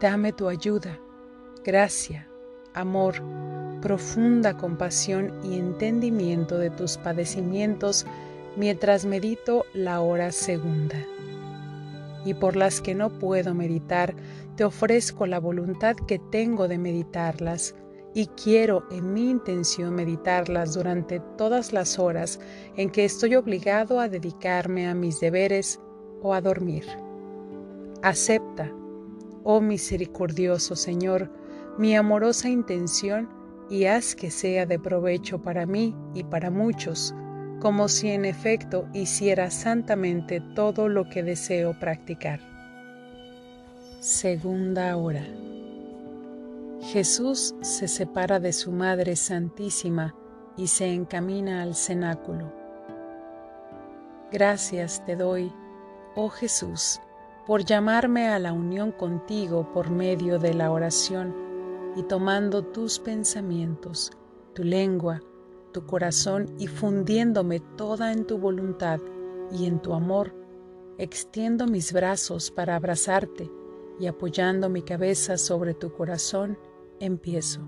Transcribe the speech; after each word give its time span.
Dame 0.00 0.32
tu 0.32 0.46
ayuda, 0.46 0.96
gracia, 1.64 2.28
amor, 2.72 3.16
profunda 3.82 4.56
compasión 4.56 5.32
y 5.42 5.58
entendimiento 5.58 6.56
de 6.56 6.70
tus 6.70 6.96
padecimientos 6.98 8.06
mientras 8.56 9.04
medito 9.04 9.64
la 9.74 10.00
hora 10.00 10.30
segunda. 10.30 11.04
Y 12.24 12.34
por 12.34 12.54
las 12.54 12.80
que 12.80 12.94
no 12.94 13.10
puedo 13.10 13.54
meditar, 13.54 14.14
te 14.54 14.62
ofrezco 14.62 15.26
la 15.26 15.40
voluntad 15.40 15.96
que 15.96 16.20
tengo 16.20 16.68
de 16.68 16.78
meditarlas 16.78 17.74
y 18.14 18.26
quiero 18.26 18.84
en 18.92 19.12
mi 19.12 19.28
intención 19.28 19.96
meditarlas 19.96 20.74
durante 20.74 21.18
todas 21.36 21.72
las 21.72 21.98
horas 21.98 22.38
en 22.76 22.90
que 22.90 23.04
estoy 23.04 23.34
obligado 23.34 23.98
a 23.98 24.08
dedicarme 24.08 24.86
a 24.86 24.94
mis 24.94 25.18
deberes 25.18 25.80
o 26.22 26.34
a 26.34 26.40
dormir. 26.40 26.84
Acepta 28.02 28.72
Oh 29.50 29.62
misericordioso 29.62 30.76
Señor, 30.76 31.30
mi 31.78 31.96
amorosa 31.96 32.50
intención 32.50 33.30
y 33.70 33.86
haz 33.86 34.14
que 34.14 34.30
sea 34.30 34.66
de 34.66 34.78
provecho 34.78 35.40
para 35.40 35.64
mí 35.64 35.96
y 36.12 36.22
para 36.24 36.50
muchos, 36.50 37.14
como 37.58 37.88
si 37.88 38.10
en 38.10 38.26
efecto 38.26 38.86
hiciera 38.92 39.50
santamente 39.50 40.42
todo 40.54 40.90
lo 40.90 41.08
que 41.08 41.22
deseo 41.22 41.80
practicar. 41.80 42.40
Segunda 44.00 44.94
hora. 44.98 45.24
Jesús 46.82 47.54
se 47.62 47.88
separa 47.88 48.40
de 48.40 48.52
su 48.52 48.70
Madre 48.70 49.16
Santísima 49.16 50.14
y 50.58 50.66
se 50.66 50.92
encamina 50.92 51.62
al 51.62 51.74
cenáculo. 51.74 52.52
Gracias 54.30 55.02
te 55.06 55.16
doy, 55.16 55.50
oh 56.16 56.28
Jesús, 56.28 57.00
por 57.48 57.64
llamarme 57.64 58.28
a 58.28 58.38
la 58.38 58.52
unión 58.52 58.92
contigo 58.92 59.72
por 59.72 59.88
medio 59.88 60.38
de 60.38 60.52
la 60.52 60.70
oración 60.70 61.34
y 61.96 62.02
tomando 62.02 62.62
tus 62.62 62.98
pensamientos, 62.98 64.10
tu 64.54 64.64
lengua, 64.64 65.22
tu 65.72 65.86
corazón 65.86 66.54
y 66.58 66.66
fundiéndome 66.66 67.60
toda 67.78 68.12
en 68.12 68.26
tu 68.26 68.36
voluntad 68.36 69.00
y 69.50 69.64
en 69.64 69.80
tu 69.80 69.94
amor, 69.94 70.34
extiendo 70.98 71.66
mis 71.66 71.94
brazos 71.94 72.50
para 72.50 72.76
abrazarte 72.76 73.50
y 73.98 74.08
apoyando 74.08 74.68
mi 74.68 74.82
cabeza 74.82 75.38
sobre 75.38 75.72
tu 75.72 75.90
corazón, 75.90 76.58
empiezo. 77.00 77.62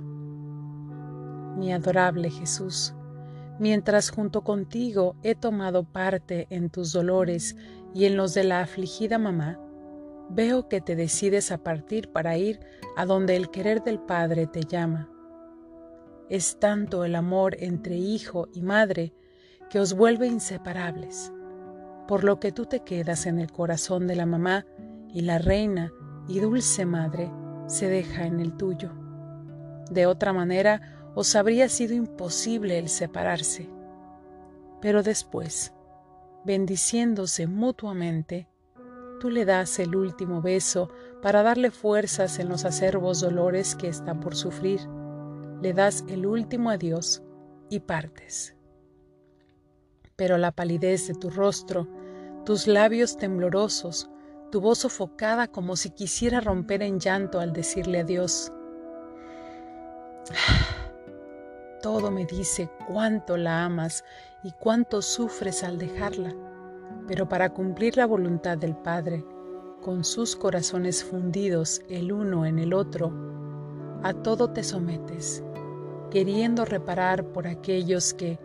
Mi 1.57 1.73
adorable 1.73 2.29
Jesús, 2.29 2.93
mientras 3.59 4.11
junto 4.11 4.43
contigo 4.43 5.17
he 5.23 5.35
tomado 5.35 5.85
parte 5.85 6.49
en 6.51 6.69
tus 6.69 6.93
dolores 6.93 7.57
y 7.95 8.05
en 8.05 8.19
los 8.19 8.35
de 8.35 8.45
la 8.45 8.61
afligida 8.61 9.17
mamá, 9.17 9.59
veo 10.31 10.69
que 10.69 10.81
te 10.81 10.97
decides 10.97 11.51
a 11.51 11.59
partir 11.59 12.11
para 12.11 12.37
ir 12.37 12.61
a 12.97 13.05
donde 13.05 13.37
el 13.37 13.51
querer 13.51 13.83
del 13.83 13.99
Padre 13.99 14.47
te 14.47 14.63
llama. 14.63 15.11
Es 16.29 16.59
tanto 16.61 17.05
el 17.05 17.17
amor 17.17 17.57
entre 17.59 17.97
hijo 17.97 18.49
y 18.55 18.63
madre 18.63 19.13
que 19.69 19.81
os 19.81 19.95
vuelve 19.95 20.29
inseparables, 20.29 21.33
por 22.07 22.25
lo 22.25 22.39
que 22.39 22.53
tú 22.53 22.67
te 22.67 22.81
quedas 22.81 23.27
en 23.27 23.39
el 23.39 23.51
corazón 23.51 24.07
de 24.07 24.17
la 24.17 24.27
mamá 24.27 24.67
y 25.13 25.23
la 25.23 25.39
reina 25.39 25.93
y 26.29 26.39
dulce 26.39 26.87
madre 26.87 27.31
se 27.67 27.89
deja 27.89 28.27
en 28.27 28.41
el 28.41 28.57
tuyo. 28.57 28.93
De 29.91 30.07
otra 30.07 30.33
manera 30.33 31.11
os 31.15 31.35
habría 31.35 31.69
sido 31.69 31.95
imposible 31.95 32.79
el 32.79 32.89
separarse. 32.89 33.69
Pero 34.81 35.03
después, 35.03 35.75
bendiciéndose 36.45 37.47
mutuamente, 37.47 38.49
tú 39.21 39.31
le 39.31 39.45
das 39.45 39.79
el 39.79 39.95
último 39.95 40.41
beso 40.41 40.91
para 41.23 41.45
darle 41.45 41.71
fuerzas 41.71 42.39
en 42.39 42.49
los 42.49 42.65
acerbos 42.65 43.21
dolores 43.21 43.77
que 43.77 43.87
está 43.87 44.19
por 44.19 44.35
sufrir. 44.35 44.81
Le 45.61 45.75
das 45.75 46.05
el 46.09 46.27
último 46.27 46.71
adiós 46.71 47.23
y 47.69 47.81
partes. 47.81 48.57
Pero 50.17 50.39
la 50.39 50.53
palidez 50.53 51.07
de 51.07 51.15
tu 51.15 51.29
rostro, 51.31 51.87
tus 52.45 52.67
labios 52.67 53.19
temblorosos, 53.19 54.11
tu 54.51 54.63
voz 54.63 54.79
sofocada 54.79 55.49
como 55.49 55.77
si 55.77 55.91
quisiera 55.91 56.41
romper 56.41 56.83
en 56.83 56.99
llanto 56.99 57.41
al 57.41 57.53
decirle 57.53 58.01
adiós. 58.01 58.51
Todo 61.83 62.11
me 62.11 62.25
dice 62.25 62.71
cuánto 62.89 63.37
la 63.37 63.65
amas 63.65 64.03
y 64.43 64.53
cuánto 64.53 65.03
sufres 65.03 65.63
al 65.63 65.79
dejarla 65.79 66.35
pero 67.11 67.29
para 67.29 67.53
cumplir 67.53 67.97
la 67.97 68.07
voluntad 68.07 68.57
del 68.57 68.77
Padre, 68.77 69.25
con 69.83 70.05
sus 70.05 70.37
corazones 70.37 71.03
fundidos 71.03 71.83
el 71.89 72.13
uno 72.13 72.47
en 72.47 72.61
el 72.61 72.73
otro, 72.73 73.13
a 74.05 74.13
todo 74.15 74.51
te 74.51 74.63
sometes, 74.63 75.43
queriendo 76.13 76.65
reparar 76.65 77.25
por 77.25 77.49
aquellos 77.49 78.15
que, 78.15 78.39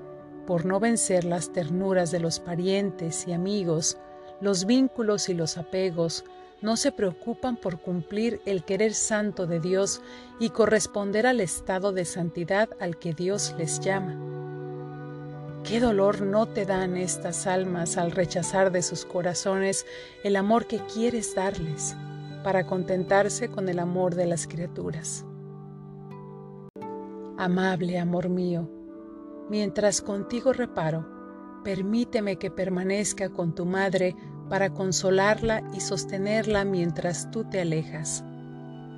por 0.47 0.65
no 0.65 0.79
vencer 0.79 1.25
las 1.25 1.53
ternuras 1.53 2.09
de 2.09 2.19
los 2.19 2.39
parientes 2.39 3.27
y 3.27 3.33
amigos, 3.33 3.99
los 4.41 4.65
vínculos 4.65 5.29
y 5.29 5.35
los 5.35 5.59
apegos, 5.59 6.25
no 6.63 6.75
se 6.75 6.91
preocupan 6.91 7.57
por 7.57 7.79
cumplir 7.79 8.41
el 8.47 8.63
querer 8.63 8.95
santo 8.95 9.45
de 9.45 9.59
Dios 9.59 10.01
y 10.39 10.49
corresponder 10.49 11.27
al 11.27 11.39
estado 11.39 11.91
de 11.91 12.03
santidad 12.03 12.69
al 12.79 12.97
que 12.97 13.13
Dios 13.13 13.53
les 13.59 13.79
llama. 13.79 14.34
¿Qué 15.67 15.79
dolor 15.79 16.21
no 16.21 16.45
te 16.45 16.63
dan 16.63 16.95
estas 16.95 17.47
almas 17.47 17.97
al 17.97 18.11
rechazar 18.11 18.71
de 18.71 18.83
sus 18.83 19.03
corazones 19.03 19.87
el 20.23 20.35
amor 20.35 20.67
que 20.67 20.77
quieres 20.77 21.33
darles 21.33 21.95
para 22.43 22.67
contentarse 22.67 23.49
con 23.49 23.67
el 23.67 23.79
amor 23.79 24.13
de 24.13 24.27
las 24.27 24.45
criaturas? 24.45 25.25
Amable 27.39 27.97
amor 27.97 28.29
mío, 28.29 28.69
mientras 29.49 30.01
contigo 30.01 30.53
reparo, 30.53 31.03
permíteme 31.63 32.37
que 32.37 32.51
permanezca 32.51 33.29
con 33.29 33.55
tu 33.55 33.65
madre 33.65 34.15
para 34.47 34.69
consolarla 34.69 35.63
y 35.73 35.79
sostenerla 35.79 36.63
mientras 36.63 37.31
tú 37.31 37.43
te 37.43 37.61
alejas. 37.61 38.23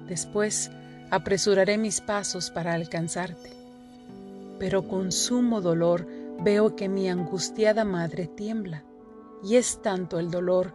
Después 0.10 0.70
apresuraré 1.12 1.78
mis 1.78 2.02
pasos 2.02 2.52
para 2.52 2.74
alcanzarte. 2.74 3.52
Pero 4.60 4.88
con 4.88 5.12
sumo 5.12 5.62
dolor 5.62 6.17
Veo 6.40 6.76
que 6.76 6.88
mi 6.88 7.10
angustiada 7.10 7.84
madre 7.84 8.28
tiembla, 8.28 8.86
y 9.44 9.56
es 9.56 9.82
tanto 9.82 10.20
el 10.20 10.30
dolor 10.30 10.74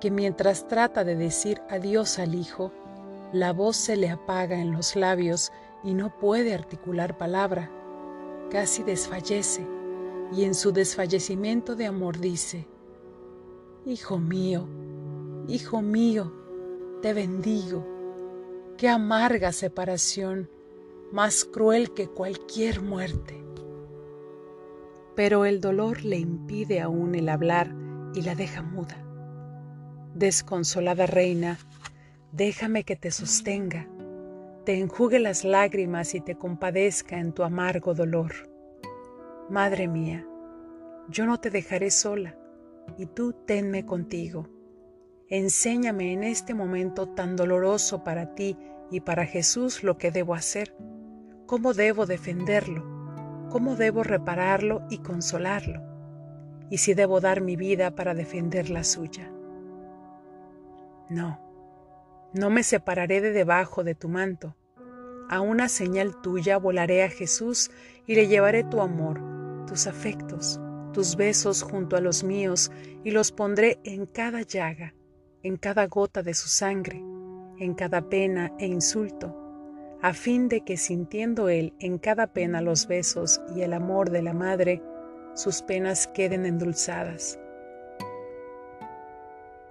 que 0.00 0.10
mientras 0.10 0.66
trata 0.66 1.04
de 1.04 1.14
decir 1.14 1.62
adiós 1.70 2.18
al 2.18 2.34
hijo, 2.34 2.72
la 3.32 3.52
voz 3.52 3.76
se 3.76 3.96
le 3.96 4.10
apaga 4.10 4.60
en 4.60 4.72
los 4.72 4.96
labios 4.96 5.52
y 5.84 5.94
no 5.94 6.18
puede 6.18 6.52
articular 6.52 7.16
palabra. 7.16 7.70
Casi 8.50 8.82
desfallece, 8.82 9.64
y 10.32 10.44
en 10.44 10.54
su 10.54 10.72
desfallecimiento 10.72 11.76
de 11.76 11.86
amor 11.86 12.18
dice, 12.18 12.66
Hijo 13.86 14.18
mío, 14.18 14.66
hijo 15.46 15.80
mío, 15.80 16.32
te 17.02 17.12
bendigo. 17.12 17.86
Qué 18.76 18.88
amarga 18.88 19.52
separación, 19.52 20.50
más 21.12 21.44
cruel 21.44 21.94
que 21.94 22.08
cualquier 22.08 22.82
muerte 22.82 23.43
pero 25.16 25.44
el 25.44 25.60
dolor 25.60 26.04
le 26.04 26.16
impide 26.18 26.80
aún 26.80 27.14
el 27.14 27.28
hablar 27.28 27.74
y 28.14 28.22
la 28.22 28.34
deja 28.34 28.62
muda. 28.62 28.96
Desconsolada 30.14 31.06
reina, 31.06 31.58
déjame 32.32 32.84
que 32.84 32.96
te 32.96 33.10
sostenga, 33.10 33.88
te 34.64 34.78
enjugue 34.78 35.18
las 35.18 35.44
lágrimas 35.44 36.14
y 36.14 36.20
te 36.20 36.36
compadezca 36.36 37.18
en 37.18 37.32
tu 37.32 37.42
amargo 37.42 37.94
dolor. 37.94 38.32
Madre 39.50 39.88
mía, 39.88 40.26
yo 41.08 41.26
no 41.26 41.38
te 41.38 41.50
dejaré 41.50 41.90
sola, 41.90 42.36
y 42.96 43.06
tú 43.06 43.32
tenme 43.46 43.84
contigo. 43.84 44.48
Enséñame 45.28 46.12
en 46.12 46.22
este 46.22 46.54
momento 46.54 47.08
tan 47.08 47.36
doloroso 47.36 48.04
para 48.04 48.34
ti 48.34 48.56
y 48.90 49.00
para 49.00 49.26
Jesús 49.26 49.82
lo 49.82 49.98
que 49.98 50.10
debo 50.10 50.34
hacer, 50.34 50.76
cómo 51.46 51.74
debo 51.74 52.06
defenderlo, 52.06 52.93
cómo 53.54 53.76
debo 53.76 54.02
repararlo 54.02 54.82
y 54.90 54.98
consolarlo, 54.98 55.80
y 56.70 56.78
si 56.78 56.92
debo 56.92 57.20
dar 57.20 57.40
mi 57.40 57.54
vida 57.54 57.94
para 57.94 58.12
defender 58.12 58.68
la 58.68 58.82
suya. 58.82 59.30
No, 61.08 61.38
No 62.32 62.50
me 62.50 62.64
separaré 62.64 63.20
de 63.20 63.30
debajo 63.30 63.84
de 63.84 63.94
tu 63.94 64.08
manto. 64.08 64.56
A 65.30 65.40
una 65.40 65.68
señal 65.68 66.20
tuya 66.20 66.56
volaré 66.56 67.04
a 67.04 67.08
Jesús 67.08 67.70
y 68.08 68.16
le 68.16 68.26
llevaré 68.26 68.64
tu 68.64 68.80
amor, 68.80 69.20
tus 69.68 69.86
afectos, 69.86 70.60
tus 70.92 71.14
besos 71.14 71.62
junto 71.62 71.96
a 71.96 72.00
los 72.00 72.24
míos 72.24 72.72
y 73.04 73.12
los 73.12 73.30
pondré 73.30 73.78
en 73.84 74.06
cada 74.06 74.42
llaga, 74.42 74.96
en 75.44 75.58
cada 75.58 75.86
gota 75.86 76.24
de 76.24 76.34
su 76.34 76.48
sangre, 76.48 77.04
en 77.60 77.74
cada 77.74 78.08
pena 78.08 78.52
e 78.58 78.66
insulto, 78.66 79.43
a 80.04 80.12
fin 80.12 80.48
de 80.48 80.60
que 80.60 80.76
sintiendo 80.76 81.48
él 81.48 81.72
en 81.80 81.96
cada 81.96 82.26
pena 82.26 82.60
los 82.60 82.86
besos 82.86 83.40
y 83.56 83.62
el 83.62 83.72
amor 83.72 84.10
de 84.10 84.20
la 84.20 84.34
madre, 84.34 84.82
sus 85.34 85.62
penas 85.62 86.06
queden 86.06 86.44
endulzadas 86.44 87.38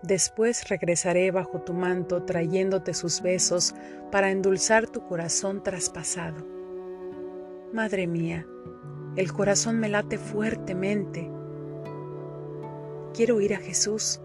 Después 0.01 0.68
regresaré 0.68 1.31
bajo 1.31 1.62
tu 1.62 1.74
manto 1.74 2.24
trayéndote 2.24 2.94
sus 2.94 3.21
besos 3.21 3.74
para 4.12 4.31
endulzar 4.31 4.85
tu 4.85 5.06
corazón 5.06 5.63
traspasado. 5.63 6.45
Madre 7.71 8.06
mía, 8.06 8.45
el 9.15 9.31
corazón 9.31 9.80
me 9.80 9.88
late 9.88 10.18
fuertemente. 10.18 11.31
Quiero 13.13 13.39
ir 13.39 13.53
a 13.53 13.59
Jesús 13.59 14.19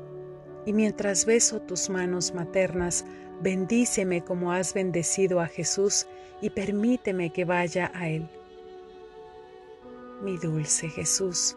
y 0.67 0.73
mientras 0.73 1.27
beso 1.27 1.61
tus 1.61 1.91
manos 1.91 2.35
maternas, 2.35 3.05
bendíceme 3.43 4.25
como 4.25 4.53
has 4.53 4.75
bendecido 4.75 5.41
a 5.41 5.47
Jesús 5.47 6.07
y 6.41 6.51
permíteme 6.51 7.31
que 7.31 7.45
vaya 7.45 7.91
a 7.95 8.09
Él. 8.09 8.29
Mi 10.23 10.37
dulce 10.37 10.89
Jesús, 10.89 11.57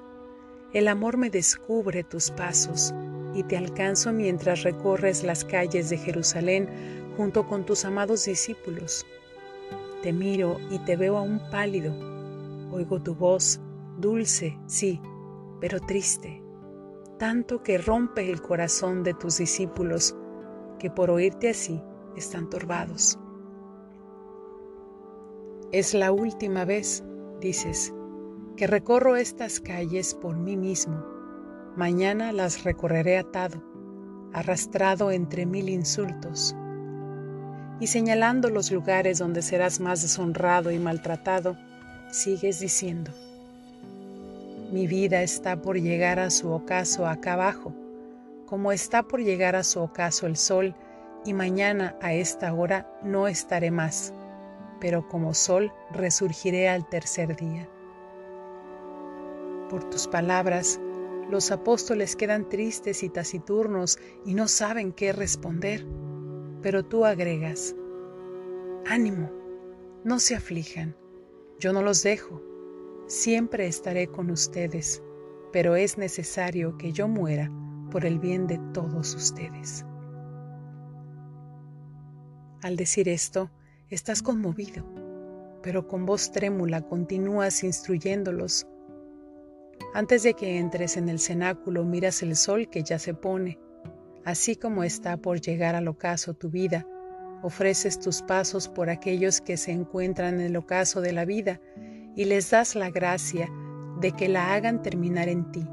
el 0.74 0.88
amor 0.88 1.18
me 1.18 1.30
descubre 1.30 2.04
tus 2.04 2.31
pasos 2.31 2.94
y 3.33 3.44
te 3.44 3.57
alcanzo 3.57 4.13
mientras 4.13 4.63
recorres 4.63 5.24
las 5.24 5.44
calles 5.44 5.89
de 5.89 5.98
Jerusalén 5.98 6.69
junto 7.18 7.48
con 7.48 7.66
tus 7.66 7.86
amados 7.86 8.25
discípulos. 8.25 9.06
Te 10.01 10.13
miro 10.13 10.60
y 10.69 10.80
te 10.80 10.95
veo 10.95 11.18
aún 11.18 11.42
pálido. 11.51 11.94
Oigo 12.72 13.01
tu 13.01 13.16
voz, 13.16 13.60
dulce, 13.98 14.57
sí, 14.68 15.01
pero 15.60 15.80
triste, 15.80 16.42
tanto 17.18 17.62
que 17.63 17.77
rompe 17.77 18.30
el 18.31 18.42
corazón 18.42 19.04
de 19.04 19.13
tus 19.13 19.38
discípulos, 19.38 20.16
que 20.81 20.89
por 20.89 21.12
oírte 21.12 21.51
así 21.51 21.80
están 22.18 22.50
turbados. 22.50 23.19
Es 25.72 25.94
la 25.94 26.12
última 26.12 26.66
vez, 26.66 27.04
dices, 27.39 27.94
que 28.57 28.66
recorro 28.66 29.16
estas 29.16 29.62
calles 29.62 30.16
por 30.16 30.36
mí 30.36 30.57
mismo 30.57 31.12
Mañana 31.78 32.33
las 32.33 32.66
recorreré 32.66 33.18
atado, 33.18 33.63
arrastrado 34.33 35.10
entre 35.10 35.45
mil 35.45 35.69
insultos, 35.69 36.54
y 37.80 37.88
señalando 37.88 38.50
los 38.50 38.74
lugares 38.74 39.19
donde 39.19 39.42
serás 39.42 39.80
más 39.80 40.01
deshonrado 40.01 40.72
y 40.72 40.80
maltratado, 40.80 41.56
sigues 42.12 42.60
diciendo, 42.60 43.12
mi 44.74 44.86
vida 44.86 45.24
está 45.24 45.62
por 45.62 45.80
llegar 45.80 46.19
a 46.19 46.30
su 46.30 46.51
ocaso 46.51 47.07
acá 47.07 47.34
abajo, 47.34 47.74
como 48.51 48.74
está 48.74 49.03
por 49.03 49.21
llegar 49.21 49.56
a 49.56 49.63
su 49.63 49.80
ocaso 49.80 50.27
el 50.27 50.36
sol, 50.36 50.75
y 51.24 51.33
mañana 51.33 51.95
a 52.01 52.13
esta 52.13 52.53
hora 52.53 53.00
no 53.01 53.30
estaré 53.30 53.71
más, 53.71 54.13
pero 54.81 55.07
como 55.07 55.33
sol 55.33 55.71
resurgiré 55.94 56.68
al 56.68 56.86
tercer 56.89 57.38
día. 57.38 57.69
Por 59.69 59.89
tus 59.89 60.06
palabras, 60.06 60.81
los 61.30 61.50
apóstoles 61.50 62.18
quedan 62.18 62.50
tristes 62.50 63.03
y 63.03 63.09
taciturnos 63.09 63.98
y 64.25 64.33
no 64.33 64.50
saben 64.50 64.92
qué 64.92 65.13
responder. 65.13 65.88
Pero 66.62 66.83
tú 66.83 67.06
agregas, 67.06 67.74
ánimo, 68.86 69.31
no 70.03 70.19
se 70.19 70.36
aflijan, 70.36 70.98
yo 71.57 71.71
no 71.71 71.81
los 71.81 72.03
dejo, 72.03 72.44
siempre 73.07 73.68
estaré 73.68 74.07
con 74.07 74.30
ustedes, 74.30 75.01
pero 75.53 75.77
es 75.77 75.98
necesario 75.98 76.77
que 76.77 76.92
yo 76.92 77.07
muera 77.07 77.50
por 77.91 78.05
el 78.05 78.17
bien 78.17 78.47
de 78.47 78.57
todos 78.73 79.13
ustedes. 79.13 79.85
Al 82.63 82.75
decir 82.75 83.07
esto, 83.07 83.51
estás 83.89 84.23
conmovido, 84.23 84.83
pero 85.61 85.88
con 85.88 86.07
voz 86.07 86.31
trémula 86.31 86.81
continúas 86.81 87.63
instruyéndolos 87.63 88.65
antes 89.93 90.23
de 90.23 90.33
que 90.33 90.57
entres 90.57 90.95
en 90.95 91.09
el 91.09 91.19
cenáculo 91.19 91.83
miras 91.83 92.23
el 92.23 92.35
sol 92.35 92.69
que 92.69 92.83
ya 92.83 92.97
se 92.97 93.13
pone. 93.13 93.59
Así 94.23 94.55
como 94.55 94.83
está 94.83 95.17
por 95.17 95.41
llegar 95.41 95.75
al 95.75 95.88
ocaso 95.88 96.33
tu 96.33 96.49
vida, 96.49 96.88
ofreces 97.41 97.99
tus 97.99 98.21
pasos 98.21 98.69
por 98.69 98.89
aquellos 98.89 99.41
que 99.41 99.57
se 99.57 99.71
encuentran 99.71 100.35
en 100.35 100.41
el 100.41 100.55
ocaso 100.55 101.01
de 101.01 101.11
la 101.11 101.25
vida 101.25 101.59
y 102.15 102.25
les 102.25 102.51
das 102.51 102.75
la 102.75 102.89
gracia 102.89 103.49
de 103.99 104.11
que 104.11 104.29
la 104.29 104.53
hagan 104.53 104.81
terminar 104.81 105.27
en 105.27 105.51
ti, 105.51 105.67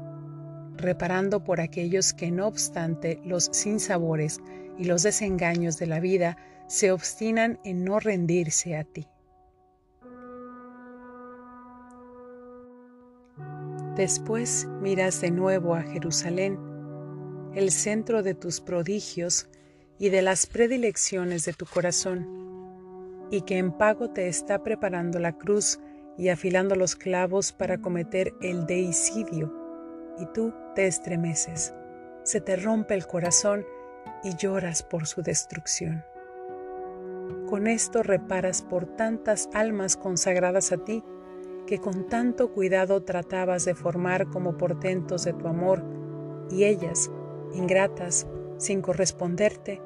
reparando 0.79 1.43
por 1.43 1.61
aquellos 1.61 2.13
que 2.13 2.31
no 2.31 2.47
obstante 2.47 3.19
los 3.23 3.49
sinsabores 3.51 4.39
y 4.77 4.85
los 4.85 5.03
desengaños 5.03 5.77
de 5.77 5.87
la 5.87 5.99
vida 5.99 6.37
se 6.67 6.91
obstinan 6.91 7.59
en 7.63 7.83
no 7.83 7.99
rendirse 7.99 8.77
a 8.77 8.83
ti. 8.83 9.07
Después 13.95 14.65
miras 14.81 15.19
de 15.19 15.31
nuevo 15.31 15.75
a 15.75 15.81
Jerusalén, 15.81 16.57
el 17.53 17.71
centro 17.71 18.23
de 18.23 18.33
tus 18.33 18.61
prodigios 18.61 19.49
y 19.97 20.09
de 20.09 20.21
las 20.21 20.45
predilecciones 20.45 21.43
de 21.43 21.51
tu 21.51 21.65
corazón, 21.65 23.27
y 23.31 23.41
que 23.41 23.57
en 23.57 23.73
pago 23.73 24.11
te 24.11 24.29
está 24.29 24.63
preparando 24.63 25.19
la 25.19 25.37
cruz 25.37 25.79
y 26.17 26.29
afilando 26.29 26.75
los 26.75 26.95
clavos 26.95 27.51
para 27.51 27.81
cometer 27.81 28.33
el 28.41 28.65
deicidio, 28.65 29.53
y 30.17 30.25
tú 30.33 30.53
estremeces, 30.87 31.73
se 32.23 32.41
te 32.41 32.55
rompe 32.55 32.93
el 32.93 33.07
corazón 33.07 33.65
y 34.23 34.35
lloras 34.35 34.83
por 34.83 35.07
su 35.07 35.21
destrucción. 35.21 36.03
Con 37.47 37.67
esto 37.67 38.03
reparas 38.03 38.61
por 38.61 38.85
tantas 38.85 39.49
almas 39.53 39.97
consagradas 39.97 40.71
a 40.71 40.77
ti, 40.77 41.03
que 41.65 41.79
con 41.79 42.07
tanto 42.07 42.51
cuidado 42.51 43.03
tratabas 43.03 43.65
de 43.65 43.75
formar 43.75 44.27
como 44.29 44.57
portentos 44.57 45.23
de 45.23 45.33
tu 45.33 45.47
amor, 45.47 45.83
y 46.51 46.65
ellas, 46.65 47.09
ingratas, 47.53 48.27
sin 48.57 48.81
corresponderte, 48.81 49.81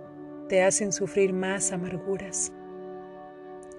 te 0.49 0.63
hacen 0.63 0.91
sufrir 0.91 1.33
más 1.33 1.71
amarguras. 1.71 2.51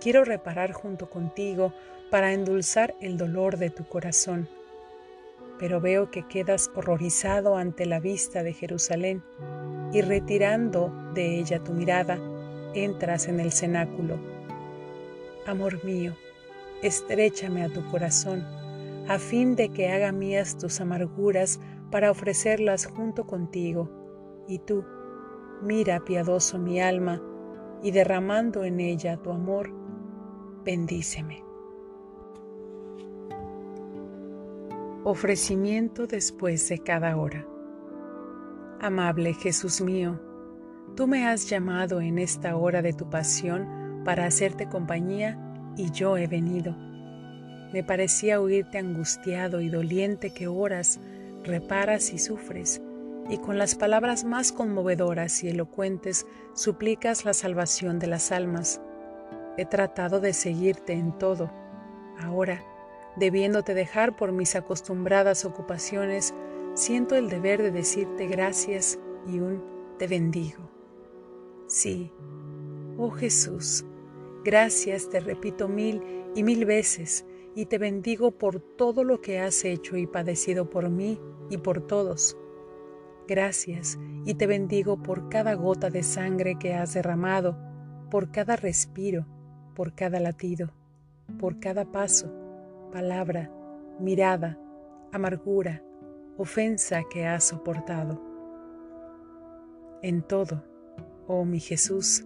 Quiero 0.01 0.25
reparar 0.25 0.73
junto 0.73 1.09
contigo 1.09 1.73
para 2.11 2.33
endulzar 2.33 2.95
el 3.01 3.17
dolor 3.17 3.57
de 3.57 3.71
tu 3.71 3.85
corazón, 3.85 4.49
pero 5.59 5.81
veo 5.81 6.11
que 6.11 6.27
quedas 6.27 6.71
horrorizado 6.75 7.57
ante 7.57 7.87
la 7.87 8.01
vista 8.01 8.43
de 8.43 8.53
Jerusalén 8.53 9.23
y 9.93 10.01
retirando 10.01 10.93
de 11.15 11.39
ella 11.39 11.63
tu 11.63 11.73
mirada, 11.73 12.19
entras 12.75 13.29
en 13.29 13.39
el 13.41 13.53
cenáculo. 13.53 14.19
Amor 15.47 15.85
mío, 15.85 16.15
estréchame 16.83 17.63
a 17.63 17.73
tu 17.73 17.89
corazón, 17.91 18.45
a 19.09 19.19
fin 19.19 19.55
de 19.55 19.69
que 19.69 19.91
haga 19.91 20.11
mías 20.11 20.59
tus 20.59 20.81
amarguras 20.81 21.61
para 21.91 22.11
ofrecerlas 22.11 22.87
junto 22.87 23.27
contigo. 23.27 23.91
Y 24.49 24.59
tú, 24.59 24.85
mira 25.63 26.05
piadoso 26.05 26.59
mi 26.59 26.81
alma, 26.81 27.23
y 27.83 27.93
derramando 27.93 28.65
en 28.65 28.81
ella 28.81 29.19
tu 29.19 29.31
amor, 29.31 29.71
bendíceme. 30.65 31.45
Ofrecimiento 35.07 36.07
después 36.07 36.67
de 36.71 36.79
cada 36.79 37.19
hora. 37.19 37.47
Amable 38.81 39.35
Jesús 39.35 39.83
mío, 39.83 40.19
tú 40.97 41.07
me 41.07 41.27
has 41.27 41.51
llamado 41.51 42.01
en 42.01 42.19
esta 42.19 42.57
hora 42.57 42.81
de 42.81 42.95
tu 42.95 43.11
pasión 43.11 44.03
para 44.03 44.25
hacerte 44.25 44.67
compañía 44.67 45.39
y 45.77 45.91
yo 45.91 46.17
he 46.17 46.27
venido. 46.27 46.75
Me 47.75 47.85
parecía 47.85 48.41
oírte 48.41 48.79
angustiado 48.79 49.61
y 49.61 49.69
doliente 49.69 50.33
que 50.33 50.49
oras, 50.49 50.99
reparas 51.43 52.11
y 52.11 52.19
sufres, 52.19 52.81
y 53.29 53.37
con 53.37 53.59
las 53.59 53.75
palabras 53.75 54.25
más 54.25 54.53
conmovedoras 54.53 55.45
y 55.45 55.51
elocuentes 55.51 56.25
suplicas 56.55 57.27
la 57.27 57.35
salvación 57.35 57.99
de 57.99 58.07
las 58.07 58.33
almas. 58.33 58.81
He 59.59 59.67
tratado 59.67 60.21
de 60.21 60.33
seguirte 60.33 60.95
en 60.95 61.19
todo. 61.19 61.53
Ahora, 62.23 62.63
debiéndote 63.17 63.75
dejar 63.75 64.17
por 64.17 64.33
mis 64.33 64.57
acostumbradas 64.57 65.45
ocupaciones, 65.45 66.35
siento 66.75 67.15
el 67.15 67.29
deber 67.29 67.63
de 67.63 67.71
decirte 67.71 68.27
gracias 68.27 68.99
y 69.27 69.41
un 69.41 69.63
te 69.99 70.07
bendigo. 70.07 70.71
Sí, 71.67 72.13
oh 72.99 73.11
Jesús, 73.11 73.85
Gracias 74.45 75.09
te 75.09 75.21
repito 75.21 75.69
mil 75.69 76.03
y 76.35 76.43
mil 76.43 76.67
veces 76.67 77.25
y 77.55 77.65
te 77.65 77.79
bendigo 77.79 78.33
por 78.33 78.61
todo 78.61 79.03
lo 79.03 79.23
que 79.23 79.41
has 79.41 79.65
hecho 79.65 79.97
y 79.97 80.07
padecido 80.07 80.69
por 80.69 80.91
mí 80.91 81.19
y 81.49 81.57
por 81.57 81.87
todos. 81.87 82.37
Gracias 83.27 83.99
y 84.27 84.35
te 84.35 84.47
bendigo 84.47 85.03
por 85.03 85.31
cada 85.31 85.55
gota 85.55 85.89
de 85.89 86.03
sangre 86.03 86.59
que 86.59 86.75
has 86.75 86.93
derramado, 86.93 87.57
por 88.11 88.33
cada 88.33 88.57
respiro, 88.57 89.27
por 89.75 89.95
cada 89.95 90.21
latido, 90.21 90.75
por 91.41 91.59
cada 91.59 91.91
paso, 91.91 92.31
palabra, 92.95 93.51
mirada, 93.99 94.57
amargura, 95.11 95.83
ofensa 96.39 97.03
que 97.11 97.27
has 97.27 97.43
soportado. 97.43 98.23
En 100.01 100.23
todo, 100.23 100.65
oh 101.27 101.45
mi 101.45 101.59
Jesús, 101.59 102.25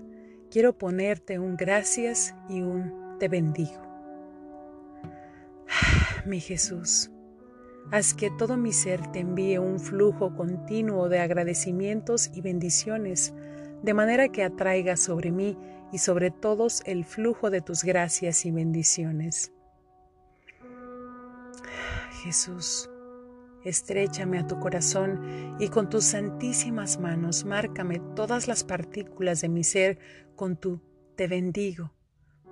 quiero 0.50 0.76
ponerte 0.76 1.38
un 1.38 1.56
gracias 1.56 2.34
y 2.50 2.60
un 2.60 3.16
te 3.18 3.28
bendigo. 3.28 3.80
Mi 6.26 6.38
Jesús, 6.38 7.10
haz 7.90 8.12
que 8.12 8.30
todo 8.36 8.58
mi 8.58 8.74
ser 8.74 9.10
te 9.10 9.20
envíe 9.20 9.56
un 9.56 9.80
flujo 9.80 10.36
continuo 10.36 11.08
de 11.08 11.20
agradecimientos 11.20 12.30
y 12.34 12.42
bendiciones, 12.42 13.32
de 13.82 13.94
manera 13.94 14.28
que 14.28 14.44
atraiga 14.44 14.98
sobre 14.98 15.32
mí 15.32 15.56
y 15.92 15.96
sobre 15.96 16.30
todos 16.30 16.82
el 16.84 17.06
flujo 17.06 17.48
de 17.48 17.62
tus 17.62 17.84
gracias 17.84 18.44
y 18.44 18.50
bendiciones. 18.50 19.54
Jesús, 22.22 22.88
Estréchame 23.64 24.38
a 24.38 24.46
tu 24.46 24.60
corazón 24.60 25.56
y 25.58 25.68
con 25.68 25.90
tus 25.90 26.04
santísimas 26.04 27.00
manos 27.00 27.44
márcame 27.44 28.00
todas 28.14 28.46
las 28.46 28.62
partículas 28.62 29.40
de 29.40 29.48
mi 29.48 29.64
ser 29.64 29.98
con 30.36 30.56
tu 30.56 30.80
te 31.16 31.26
bendigo, 31.26 31.90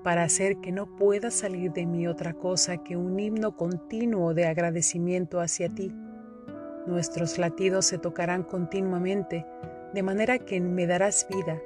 para 0.02 0.25
hacer 0.25 0.56
que 0.61 0.73
no 0.73 0.97
pueda 0.97 1.30
salir 1.30 1.73
de 1.73 1.87
mí 1.87 2.09
otra 2.09 2.35
cosa 2.35 2.78
que 2.78 2.97
un 2.97 3.21
himno 3.21 3.56
continuo 3.56 4.35
de 4.35 4.47
agradecimiento 4.47 5.40
hacia 5.40 5.68
ti. 5.68 5.95
Nuestros 6.87 7.38
latidos 7.38 7.87
se 7.87 7.99
tocarán 7.99 8.42
continuamente, 8.42 9.47
de 9.95 10.02
manera 10.02 10.40
que 10.40 10.61
me 10.61 10.88
darás 10.88 11.28
vida, 11.30 11.61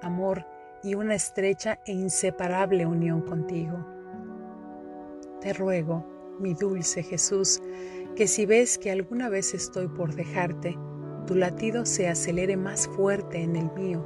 amor 0.00 0.46
y 0.82 0.94
una 0.94 1.14
estrecha 1.14 1.80
e 1.84 1.92
inseparable 1.92 2.86
unión 2.86 3.20
contigo. 3.20 3.86
Te 5.42 5.52
ruego, 5.52 6.15
mi 6.38 6.54
dulce 6.54 7.02
Jesús, 7.02 7.60
que 8.14 8.26
si 8.26 8.46
ves 8.46 8.78
que 8.78 8.90
alguna 8.90 9.28
vez 9.28 9.54
estoy 9.54 9.88
por 9.88 10.14
dejarte, 10.14 10.76
tu 11.26 11.34
latido 11.34 11.84
se 11.84 12.08
acelere 12.08 12.56
más 12.56 12.86
fuerte 12.88 13.42
en 13.42 13.56
el 13.56 13.70
mío, 13.72 14.04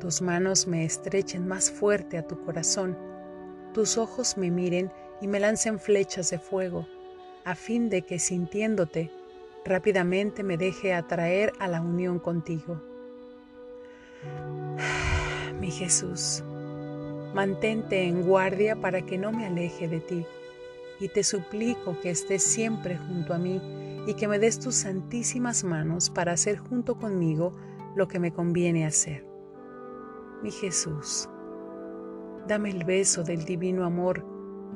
tus 0.00 0.22
manos 0.22 0.66
me 0.66 0.84
estrechen 0.84 1.46
más 1.46 1.70
fuerte 1.70 2.18
a 2.18 2.26
tu 2.26 2.42
corazón, 2.44 2.96
tus 3.74 3.98
ojos 3.98 4.36
me 4.36 4.50
miren 4.50 4.90
y 5.20 5.28
me 5.28 5.40
lancen 5.40 5.78
flechas 5.78 6.30
de 6.30 6.38
fuego, 6.38 6.86
a 7.44 7.54
fin 7.54 7.88
de 7.90 8.02
que 8.02 8.18
sintiéndote, 8.18 9.10
rápidamente 9.64 10.42
me 10.42 10.56
deje 10.56 10.94
atraer 10.94 11.52
a 11.58 11.68
la 11.68 11.80
unión 11.80 12.18
contigo. 12.18 12.82
Mi 15.60 15.70
Jesús, 15.70 16.42
mantente 17.34 18.04
en 18.04 18.22
guardia 18.22 18.76
para 18.76 19.02
que 19.02 19.18
no 19.18 19.32
me 19.32 19.46
aleje 19.46 19.88
de 19.88 20.00
ti 20.00 20.26
y 21.00 21.08
te 21.08 21.22
suplico 21.22 21.98
que 22.00 22.10
estés 22.10 22.42
siempre 22.42 22.96
junto 22.96 23.34
a 23.34 23.38
mí 23.38 23.60
y 24.06 24.14
que 24.14 24.28
me 24.28 24.38
des 24.38 24.58
tus 24.58 24.74
santísimas 24.74 25.64
manos 25.64 26.10
para 26.10 26.32
hacer 26.32 26.58
junto 26.58 26.96
conmigo 26.96 27.54
lo 27.94 28.08
que 28.08 28.18
me 28.18 28.32
conviene 28.32 28.86
hacer. 28.86 29.26
Mi 30.42 30.50
Jesús, 30.50 31.28
dame 32.46 32.70
el 32.70 32.84
beso 32.84 33.22
del 33.22 33.44
divino 33.44 33.84
amor, 33.84 34.24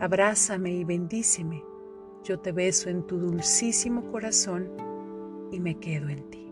abrázame 0.00 0.72
y 0.72 0.84
bendíceme. 0.84 1.64
Yo 2.24 2.38
te 2.38 2.52
beso 2.52 2.88
en 2.90 3.06
tu 3.06 3.18
dulcísimo 3.18 4.10
corazón 4.12 4.70
y 5.50 5.60
me 5.60 5.78
quedo 5.78 6.08
en 6.08 6.30
ti. 6.30 6.51